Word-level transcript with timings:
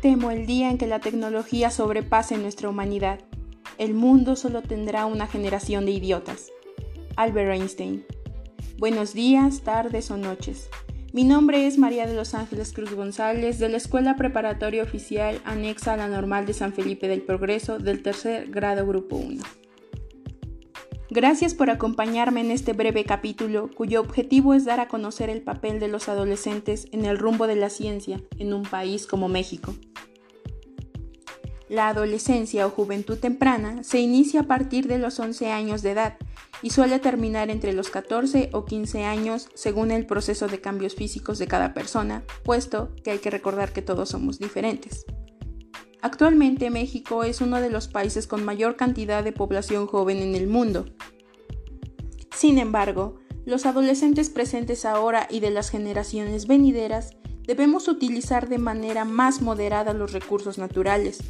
Temo 0.00 0.30
el 0.30 0.46
día 0.46 0.70
en 0.70 0.78
que 0.78 0.86
la 0.86 1.00
tecnología 1.00 1.70
sobrepase 1.70 2.38
nuestra 2.38 2.70
humanidad. 2.70 3.20
El 3.76 3.92
mundo 3.92 4.34
solo 4.34 4.62
tendrá 4.62 5.04
una 5.04 5.26
generación 5.26 5.84
de 5.84 5.90
idiotas. 5.90 6.50
Albert 7.16 7.52
Einstein. 7.52 8.06
Buenos 8.78 9.12
días, 9.12 9.60
tardes 9.60 10.10
o 10.10 10.16
noches. 10.16 10.70
Mi 11.12 11.24
nombre 11.24 11.66
es 11.66 11.76
María 11.76 12.06
de 12.06 12.14
los 12.14 12.32
Ángeles 12.32 12.72
Cruz 12.72 12.94
González 12.94 13.58
de 13.58 13.68
la 13.68 13.76
Escuela 13.76 14.16
Preparatoria 14.16 14.82
Oficial 14.82 15.38
anexa 15.44 15.92
a 15.92 15.96
la 15.98 16.08
Normal 16.08 16.46
de 16.46 16.54
San 16.54 16.72
Felipe 16.72 17.06
del 17.06 17.20
Progreso 17.20 17.78
del 17.78 18.02
tercer 18.02 18.48
grado 18.48 18.86
Grupo 18.86 19.16
1. 19.16 19.42
Gracias 21.10 21.52
por 21.54 21.68
acompañarme 21.68 22.40
en 22.40 22.52
este 22.52 22.72
breve 22.72 23.04
capítulo 23.04 23.68
cuyo 23.74 24.00
objetivo 24.00 24.54
es 24.54 24.64
dar 24.64 24.80
a 24.80 24.88
conocer 24.88 25.28
el 25.28 25.42
papel 25.42 25.78
de 25.78 25.88
los 25.88 26.08
adolescentes 26.08 26.86
en 26.92 27.04
el 27.04 27.18
rumbo 27.18 27.46
de 27.46 27.56
la 27.56 27.68
ciencia 27.68 28.18
en 28.38 28.54
un 28.54 28.62
país 28.62 29.06
como 29.06 29.28
México. 29.28 29.74
La 31.70 31.86
adolescencia 31.86 32.66
o 32.66 32.70
juventud 32.70 33.16
temprana 33.16 33.84
se 33.84 34.00
inicia 34.00 34.40
a 34.40 34.46
partir 34.48 34.88
de 34.88 34.98
los 34.98 35.20
11 35.20 35.52
años 35.52 35.82
de 35.82 35.92
edad 35.92 36.16
y 36.62 36.70
suele 36.70 36.98
terminar 36.98 37.48
entre 37.48 37.72
los 37.72 37.90
14 37.90 38.50
o 38.52 38.64
15 38.64 39.04
años 39.04 39.48
según 39.54 39.92
el 39.92 40.04
proceso 40.04 40.48
de 40.48 40.60
cambios 40.60 40.96
físicos 40.96 41.38
de 41.38 41.46
cada 41.46 41.72
persona, 41.72 42.24
puesto 42.42 42.92
que 43.04 43.12
hay 43.12 43.18
que 43.20 43.30
recordar 43.30 43.72
que 43.72 43.82
todos 43.82 44.08
somos 44.08 44.40
diferentes. 44.40 45.06
Actualmente 46.02 46.70
México 46.70 47.22
es 47.22 47.40
uno 47.40 47.60
de 47.60 47.70
los 47.70 47.86
países 47.86 48.26
con 48.26 48.44
mayor 48.44 48.74
cantidad 48.74 49.22
de 49.22 49.30
población 49.30 49.86
joven 49.86 50.18
en 50.18 50.34
el 50.34 50.48
mundo. 50.48 50.86
Sin 52.34 52.58
embargo, 52.58 53.20
los 53.46 53.64
adolescentes 53.64 54.28
presentes 54.28 54.84
ahora 54.84 55.28
y 55.30 55.38
de 55.38 55.52
las 55.52 55.70
generaciones 55.70 56.48
venideras 56.48 57.12
debemos 57.46 57.86
utilizar 57.86 58.48
de 58.48 58.58
manera 58.58 59.04
más 59.04 59.40
moderada 59.40 59.92
los 59.92 60.12
recursos 60.12 60.58
naturales, 60.58 61.20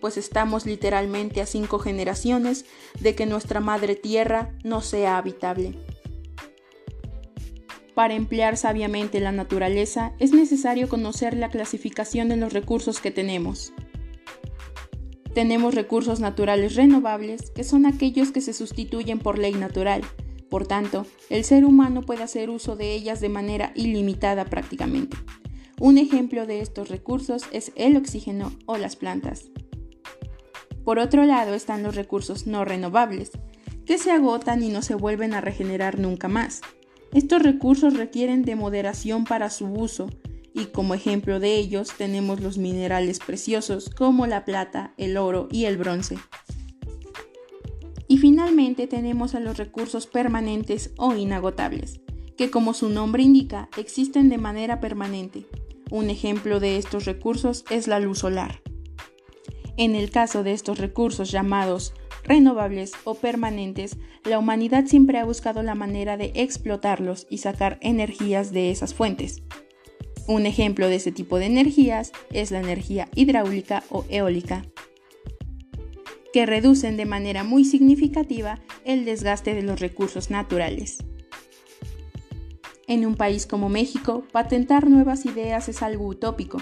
pues 0.00 0.16
estamos 0.16 0.66
literalmente 0.66 1.40
a 1.40 1.46
cinco 1.46 1.78
generaciones 1.78 2.64
de 3.00 3.14
que 3.14 3.26
nuestra 3.26 3.60
madre 3.60 3.96
tierra 3.96 4.52
no 4.64 4.80
sea 4.80 5.18
habitable. 5.18 5.74
Para 7.94 8.14
emplear 8.14 8.56
sabiamente 8.56 9.20
la 9.20 9.32
naturaleza 9.32 10.12
es 10.18 10.32
necesario 10.32 10.88
conocer 10.88 11.36
la 11.36 11.50
clasificación 11.50 12.28
de 12.28 12.36
los 12.36 12.52
recursos 12.52 13.00
que 13.00 13.10
tenemos. 13.10 13.72
Tenemos 15.34 15.74
recursos 15.74 16.18
naturales 16.18 16.74
renovables, 16.74 17.50
que 17.50 17.62
son 17.62 17.86
aquellos 17.86 18.32
que 18.32 18.40
se 18.40 18.52
sustituyen 18.52 19.18
por 19.18 19.38
ley 19.38 19.52
natural. 19.52 20.02
Por 20.48 20.66
tanto, 20.66 21.06
el 21.28 21.44
ser 21.44 21.64
humano 21.64 22.02
puede 22.02 22.24
hacer 22.24 22.50
uso 22.50 22.74
de 22.74 22.94
ellas 22.94 23.20
de 23.20 23.28
manera 23.28 23.72
ilimitada 23.76 24.44
prácticamente. 24.46 25.16
Un 25.78 25.98
ejemplo 25.98 26.46
de 26.46 26.60
estos 26.60 26.88
recursos 26.88 27.44
es 27.52 27.72
el 27.76 27.96
oxígeno 27.96 28.52
o 28.66 28.76
las 28.76 28.96
plantas. 28.96 29.50
Por 30.84 30.98
otro 30.98 31.24
lado 31.24 31.54
están 31.54 31.82
los 31.82 31.94
recursos 31.94 32.46
no 32.46 32.64
renovables, 32.64 33.30
que 33.84 33.98
se 33.98 34.10
agotan 34.10 34.62
y 34.62 34.68
no 34.68 34.82
se 34.82 34.94
vuelven 34.94 35.34
a 35.34 35.40
regenerar 35.40 35.98
nunca 35.98 36.28
más. 36.28 36.60
Estos 37.12 37.42
recursos 37.42 37.96
requieren 37.96 38.44
de 38.44 38.54
moderación 38.54 39.24
para 39.24 39.50
su 39.50 39.66
uso, 39.66 40.08
y 40.54 40.66
como 40.66 40.94
ejemplo 40.94 41.40
de 41.40 41.56
ellos 41.56 41.92
tenemos 41.96 42.40
los 42.40 42.58
minerales 42.58 43.18
preciosos 43.18 43.90
como 43.90 44.26
la 44.26 44.44
plata, 44.44 44.94
el 44.96 45.16
oro 45.16 45.48
y 45.50 45.64
el 45.64 45.76
bronce. 45.76 46.18
Y 48.08 48.18
finalmente 48.18 48.86
tenemos 48.86 49.34
a 49.34 49.40
los 49.40 49.56
recursos 49.56 50.06
permanentes 50.06 50.92
o 50.96 51.14
inagotables, 51.14 52.00
que 52.36 52.50
como 52.50 52.74
su 52.74 52.88
nombre 52.88 53.22
indica 53.22 53.68
existen 53.76 54.28
de 54.28 54.38
manera 54.38 54.80
permanente. 54.80 55.46
Un 55.90 56.10
ejemplo 56.10 56.58
de 56.60 56.76
estos 56.76 57.04
recursos 57.04 57.64
es 57.70 57.86
la 57.86 58.00
luz 58.00 58.20
solar. 58.20 58.60
En 59.80 59.94
el 59.94 60.10
caso 60.10 60.42
de 60.42 60.52
estos 60.52 60.76
recursos 60.76 61.30
llamados 61.30 61.94
renovables 62.22 62.92
o 63.04 63.14
permanentes, 63.14 63.96
la 64.24 64.38
humanidad 64.38 64.84
siempre 64.84 65.16
ha 65.16 65.24
buscado 65.24 65.62
la 65.62 65.74
manera 65.74 66.18
de 66.18 66.32
explotarlos 66.34 67.26
y 67.30 67.38
sacar 67.38 67.78
energías 67.80 68.52
de 68.52 68.70
esas 68.70 68.92
fuentes. 68.92 69.42
Un 70.26 70.44
ejemplo 70.44 70.86
de 70.86 70.96
ese 70.96 71.12
tipo 71.12 71.38
de 71.38 71.46
energías 71.46 72.12
es 72.30 72.50
la 72.50 72.60
energía 72.60 73.08
hidráulica 73.14 73.82
o 73.88 74.04
eólica, 74.10 74.66
que 76.34 76.44
reducen 76.44 76.98
de 76.98 77.06
manera 77.06 77.42
muy 77.42 77.64
significativa 77.64 78.60
el 78.84 79.06
desgaste 79.06 79.54
de 79.54 79.62
los 79.62 79.80
recursos 79.80 80.28
naturales. 80.28 80.98
En 82.86 83.06
un 83.06 83.14
país 83.14 83.46
como 83.46 83.70
México, 83.70 84.24
patentar 84.30 84.90
nuevas 84.90 85.24
ideas 85.24 85.70
es 85.70 85.80
algo 85.80 86.06
utópico, 86.06 86.58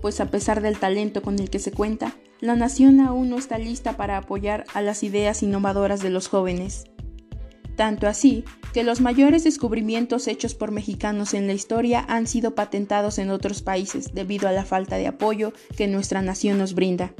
pues 0.00 0.18
a 0.20 0.30
pesar 0.30 0.62
del 0.62 0.78
talento 0.78 1.20
con 1.20 1.38
el 1.38 1.50
que 1.50 1.58
se 1.58 1.70
cuenta, 1.70 2.16
la 2.44 2.56
nación 2.56 3.00
aún 3.00 3.30
no 3.30 3.38
está 3.38 3.56
lista 3.56 3.96
para 3.96 4.18
apoyar 4.18 4.66
a 4.74 4.82
las 4.82 5.02
ideas 5.02 5.42
innovadoras 5.42 6.02
de 6.02 6.10
los 6.10 6.28
jóvenes. 6.28 6.84
Tanto 7.74 8.06
así 8.06 8.44
que 8.74 8.84
los 8.84 9.00
mayores 9.00 9.44
descubrimientos 9.44 10.28
hechos 10.28 10.54
por 10.54 10.70
mexicanos 10.70 11.32
en 11.32 11.46
la 11.46 11.54
historia 11.54 12.04
han 12.06 12.26
sido 12.26 12.54
patentados 12.54 13.18
en 13.18 13.30
otros 13.30 13.62
países 13.62 14.12
debido 14.12 14.46
a 14.46 14.52
la 14.52 14.66
falta 14.66 14.96
de 14.96 15.06
apoyo 15.06 15.54
que 15.74 15.88
nuestra 15.88 16.20
nación 16.20 16.58
nos 16.58 16.74
brinda. 16.74 17.14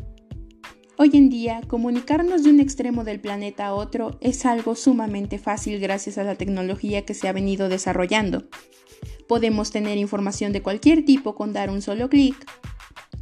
Hoy 0.99 1.13
en 1.15 1.31
día, 1.31 1.63
comunicarnos 1.69 2.45
de 2.45 2.51
un 2.51 2.61
extremo 2.61 3.03
del 3.03 3.19
planeta 3.19 3.69
a 3.69 3.75
otro 3.75 4.19
es 4.21 4.45
algo 4.45 4.75
sumamente 4.75 5.39
fácil 5.39 5.81
gracias 5.81 6.19
a 6.19 6.25
la 6.25 6.35
tecnología 6.35 7.07
que 7.07 7.15
se 7.15 7.29
ha 7.29 7.33
venido 7.33 7.71
desarrollando. 7.71 8.45
Podemos 9.27 9.71
tener 9.71 9.97
información 9.97 10.53
de 10.53 10.61
cualquier 10.61 11.03
tipo 11.07 11.35
con 11.35 11.55
dar 11.55 11.71
un 11.71 11.81
solo 11.81 12.11
clic, 12.11 12.37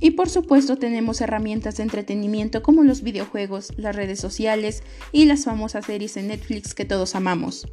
y 0.02 0.10
por 0.10 0.28
supuesto 0.28 0.76
tenemos 0.76 1.20
herramientas 1.20 1.76
de 1.76 1.84
entretenimiento 1.84 2.60
como 2.60 2.82
los 2.82 3.02
videojuegos, 3.02 3.72
las 3.76 3.94
redes 3.94 4.18
sociales 4.18 4.82
y 5.12 5.26
las 5.26 5.44
famosas 5.44 5.86
series 5.86 6.16
en 6.16 6.26
Netflix 6.26 6.74
que 6.74 6.84
todos 6.84 7.14
amamos. 7.14 7.68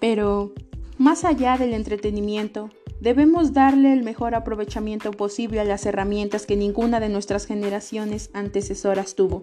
Pero, 0.00 0.52
más 0.98 1.24
allá 1.24 1.56
del 1.56 1.72
entretenimiento, 1.72 2.70
debemos 3.00 3.52
darle 3.52 3.92
el 3.92 4.02
mejor 4.02 4.34
aprovechamiento 4.34 5.12
posible 5.12 5.60
a 5.60 5.64
las 5.64 5.86
herramientas 5.86 6.46
que 6.46 6.56
ninguna 6.56 6.98
de 6.98 7.10
nuestras 7.10 7.46
generaciones 7.46 8.30
antecesoras 8.34 9.14
tuvo. 9.14 9.42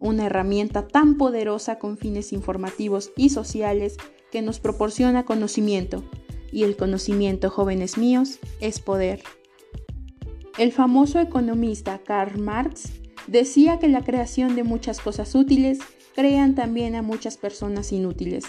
Una 0.00 0.26
herramienta 0.26 0.88
tan 0.88 1.16
poderosa 1.16 1.78
con 1.78 1.96
fines 1.96 2.34
informativos 2.34 3.12
y 3.16 3.30
sociales 3.30 3.96
que 4.30 4.42
nos 4.42 4.60
proporciona 4.60 5.24
conocimiento, 5.24 6.04
y 6.52 6.64
el 6.64 6.76
conocimiento, 6.76 7.48
jóvenes 7.48 7.96
míos, 7.96 8.38
es 8.60 8.78
poder. 8.78 9.22
El 10.58 10.72
famoso 10.72 11.20
economista 11.20 12.00
Karl 12.04 12.40
Marx 12.40 12.90
decía 13.28 13.78
que 13.78 13.86
la 13.86 14.02
creación 14.02 14.56
de 14.56 14.64
muchas 14.64 14.98
cosas 14.98 15.36
útiles 15.36 15.78
crean 16.16 16.56
también 16.56 16.96
a 16.96 17.02
muchas 17.02 17.36
personas 17.36 17.92
inútiles, 17.92 18.44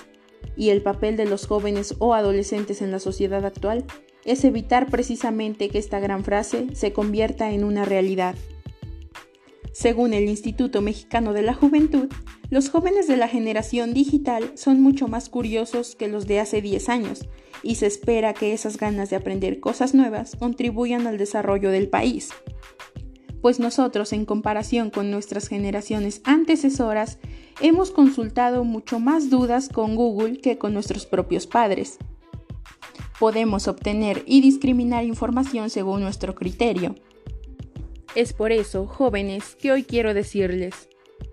y 0.57 0.69
el 0.69 0.81
papel 0.81 1.17
de 1.17 1.25
los 1.25 1.45
jóvenes 1.45 1.93
o 1.99 2.15
adolescentes 2.15 2.81
en 2.81 2.89
la 2.89 2.97
sociedad 2.97 3.45
actual 3.45 3.85
es 4.25 4.43
evitar 4.43 4.87
precisamente 4.87 5.69
que 5.69 5.77
esta 5.77 5.99
gran 5.99 6.23
frase 6.23 6.65
se 6.73 6.93
convierta 6.93 7.51
en 7.51 7.63
una 7.63 7.85
realidad. 7.85 8.33
Según 9.71 10.13
el 10.13 10.27
Instituto 10.27 10.81
Mexicano 10.81 11.31
de 11.33 11.43
la 11.43 11.53
Juventud, 11.53 12.09
los 12.49 12.71
jóvenes 12.71 13.07
de 13.07 13.17
la 13.17 13.27
generación 13.27 13.93
digital 13.93 14.51
son 14.55 14.81
mucho 14.81 15.07
más 15.07 15.29
curiosos 15.29 15.95
que 15.95 16.07
los 16.07 16.25
de 16.25 16.39
hace 16.39 16.63
10 16.63 16.89
años 16.89 17.29
y 17.63 17.75
se 17.75 17.87
espera 17.87 18.33
que 18.33 18.53
esas 18.53 18.77
ganas 18.77 19.09
de 19.09 19.15
aprender 19.15 19.59
cosas 19.59 19.93
nuevas 19.93 20.35
contribuyan 20.35 21.07
al 21.07 21.17
desarrollo 21.17 21.71
del 21.71 21.89
país. 21.89 22.29
Pues 23.41 23.59
nosotros, 23.59 24.11
en 24.11 24.25
comparación 24.25 24.89
con 24.89 25.11
nuestras 25.11 25.47
generaciones 25.47 26.21
antecesoras, 26.25 27.19
hemos 27.61 27.91
consultado 27.91 28.63
mucho 28.63 28.99
más 28.99 29.29
dudas 29.29 29.69
con 29.69 29.95
Google 29.95 30.37
que 30.37 30.57
con 30.57 30.73
nuestros 30.73 31.05
propios 31.05 31.47
padres. 31.47 31.97
Podemos 33.19 33.67
obtener 33.67 34.23
y 34.25 34.41
discriminar 34.41 35.03
información 35.05 35.69
según 35.69 36.01
nuestro 36.01 36.35
criterio. 36.35 36.95
Es 38.15 38.33
por 38.33 38.51
eso, 38.51 38.87
jóvenes, 38.87 39.55
que 39.55 39.71
hoy 39.71 39.83
quiero 39.83 40.13
decirles, 40.13 40.89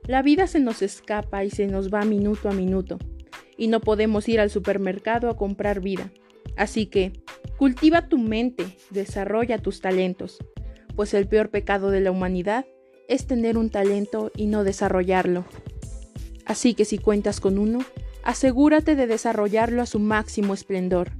la 0.07 0.23
vida 0.23 0.47
se 0.47 0.61
nos 0.61 0.83
escapa 0.83 1.45
y 1.45 1.51
se 1.51 1.67
nos 1.67 1.93
va 1.93 2.05
minuto 2.05 2.49
a 2.49 2.53
minuto, 2.53 2.99
y 3.57 3.69
no 3.69 3.81
podemos 3.81 4.29
ir 4.29 4.41
al 4.41 4.51
supermercado 4.51 5.31
a 5.31 5.37
comprar 5.37 5.81
vida. 5.81 6.11
Así 6.57 6.87
que, 6.87 7.13
cultiva 7.59 8.09
tu 8.09 8.19
mente, 8.19 8.67
desarrolla 8.91 9.59
tus 9.59 9.81
talentos, 9.81 10.39
pues 10.95 11.15
el 11.15 11.29
peor 11.29 11.51
pecado 11.51 11.91
de 11.91 12.01
la 12.01 12.11
humanidad 12.11 12.67
es 13.09 13.27
tener 13.27 13.59
un 13.59 13.71
talento 13.71 14.33
y 14.37 14.47
no 14.47 14.65
desarrollarlo. 14.65 15.45
Así 16.45 16.75
que 16.75 16.85
si 16.85 16.99
cuentas 16.99 17.41
con 17.41 17.59
uno, 17.59 17.81
asegúrate 18.23 18.97
de 18.97 19.07
desarrollarlo 19.07 19.83
a 19.83 19.87
su 19.87 19.99
máximo 19.99 20.55
esplendor, 20.55 21.13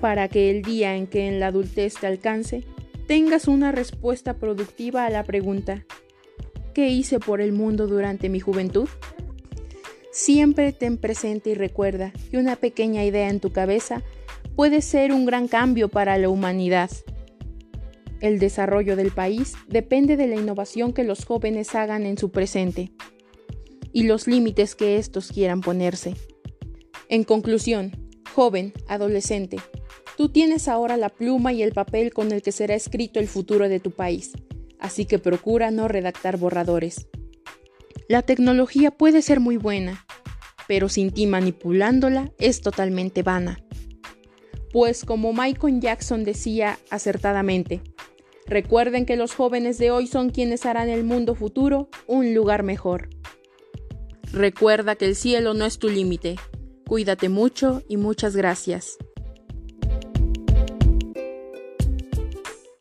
para 0.00 0.28
que 0.28 0.50
el 0.50 0.62
día 0.62 0.96
en 0.96 1.06
que 1.06 1.26
en 1.28 1.40
la 1.40 1.48
adultez 1.48 1.94
te 1.94 2.06
alcance, 2.06 2.64
tengas 3.06 3.48
una 3.48 3.72
respuesta 3.72 4.34
productiva 4.34 5.06
a 5.06 5.10
la 5.10 5.24
pregunta, 5.24 5.84
¿Qué 6.76 6.90
hice 6.90 7.18
por 7.20 7.40
el 7.40 7.52
mundo 7.52 7.86
durante 7.86 8.28
mi 8.28 8.38
juventud? 8.38 8.86
Siempre 10.16 10.72
ten 10.72 10.96
presente 10.96 11.50
y 11.50 11.54
recuerda 11.54 12.10
que 12.30 12.38
una 12.38 12.56
pequeña 12.56 13.04
idea 13.04 13.28
en 13.28 13.38
tu 13.38 13.52
cabeza 13.52 14.02
puede 14.54 14.80
ser 14.80 15.12
un 15.12 15.26
gran 15.26 15.46
cambio 15.46 15.90
para 15.90 16.16
la 16.16 16.30
humanidad. 16.30 16.90
El 18.22 18.38
desarrollo 18.38 18.96
del 18.96 19.10
país 19.10 19.52
depende 19.68 20.16
de 20.16 20.26
la 20.26 20.36
innovación 20.36 20.94
que 20.94 21.04
los 21.04 21.26
jóvenes 21.26 21.74
hagan 21.74 22.06
en 22.06 22.16
su 22.16 22.30
presente 22.30 22.92
y 23.92 24.04
los 24.04 24.26
límites 24.26 24.74
que 24.74 24.96
estos 24.96 25.30
quieran 25.30 25.60
ponerse. 25.60 26.14
En 27.10 27.22
conclusión, 27.22 27.92
joven, 28.34 28.72
adolescente, 28.88 29.58
tú 30.16 30.30
tienes 30.30 30.66
ahora 30.66 30.96
la 30.96 31.10
pluma 31.10 31.52
y 31.52 31.62
el 31.62 31.72
papel 31.72 32.14
con 32.14 32.32
el 32.32 32.40
que 32.40 32.52
será 32.52 32.74
escrito 32.74 33.20
el 33.20 33.28
futuro 33.28 33.68
de 33.68 33.80
tu 33.80 33.90
país, 33.90 34.32
así 34.78 35.04
que 35.04 35.18
procura 35.18 35.70
no 35.70 35.88
redactar 35.88 36.38
borradores. 36.38 37.06
La 38.08 38.22
tecnología 38.22 38.92
puede 38.92 39.20
ser 39.20 39.40
muy 39.40 39.56
buena, 39.56 40.06
pero 40.68 40.88
sin 40.88 41.10
ti 41.10 41.26
manipulándola 41.26 42.32
es 42.38 42.60
totalmente 42.60 43.22
vana. 43.22 43.58
Pues 44.72 45.04
como 45.04 45.32
Michael 45.32 45.80
Jackson 45.80 46.22
decía 46.22 46.78
acertadamente, 46.90 47.80
recuerden 48.46 49.06
que 49.06 49.16
los 49.16 49.34
jóvenes 49.34 49.78
de 49.78 49.90
hoy 49.90 50.06
son 50.06 50.30
quienes 50.30 50.66
harán 50.66 50.88
el 50.88 51.02
mundo 51.02 51.34
futuro 51.34 51.88
un 52.06 52.34
lugar 52.34 52.62
mejor. 52.62 53.08
Recuerda 54.32 54.94
que 54.94 55.06
el 55.06 55.16
cielo 55.16 55.54
no 55.54 55.64
es 55.64 55.78
tu 55.78 55.88
límite. 55.88 56.36
Cuídate 56.86 57.28
mucho 57.28 57.82
y 57.88 57.96
muchas 57.96 58.36
gracias. 58.36 58.98